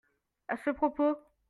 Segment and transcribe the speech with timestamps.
[0.47, 1.15] à ce propos.